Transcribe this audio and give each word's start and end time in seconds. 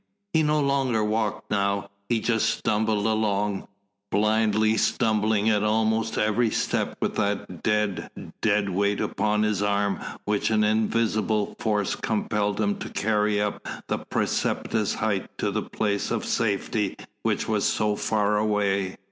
He 0.33 0.41
no 0.41 0.59
longer 0.59 1.03
walked 1.03 1.51
now, 1.51 1.91
he 2.09 2.19
just 2.21 2.63
tumbled 2.63 3.05
along, 3.05 3.67
blindly 4.09 4.75
stumbling 4.75 5.47
at 5.51 5.61
almost 5.61 6.17
every 6.17 6.49
step 6.49 6.97
with 6.99 7.17
that 7.17 7.61
dead, 7.61 8.09
dead 8.41 8.67
weight 8.71 8.99
upon 8.99 9.43
his 9.43 9.61
arm 9.61 9.99
which 10.25 10.49
an 10.49 10.63
invisible 10.63 11.55
force 11.59 11.93
compelled 11.95 12.59
him 12.59 12.77
to 12.79 12.89
carry 12.89 13.39
up 13.39 13.63
the 13.89 13.99
precipitous 13.99 14.95
height 14.95 15.37
to 15.37 15.51
the 15.51 15.61
place 15.61 16.09
of 16.09 16.25
safety 16.25 16.97
which 17.21 17.47
was 17.47 17.63
so 17.63 17.95
far 17.95 18.37
away. 18.37 18.97